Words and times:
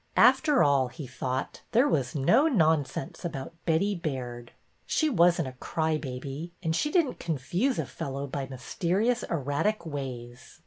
After 0.17 0.63
all, 0.63 0.87
he 0.87 1.05
thought, 1.05 1.61
there 1.73 1.87
was 1.87 2.15
no 2.15 2.47
nonsense 2.47 3.23
about 3.23 3.53
Betty 3.67 3.93
Baird. 3.93 4.51
She 4.87 5.11
was 5.11 5.39
n't 5.39 5.47
a 5.47 5.51
cry 5.51 5.99
baby, 5.99 6.53
and 6.63 6.75
she 6.75 6.89
did 6.89 7.05
n't 7.05 7.19
confuse 7.19 7.77
a 7.77 7.85
fellow 7.85 8.25
by 8.25 8.47
mysterious, 8.47 9.21
erratic 9.29 9.85
ways. 9.85 10.59